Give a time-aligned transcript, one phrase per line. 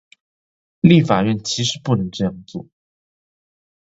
[0.81, 2.65] 立法院其實不能這樣做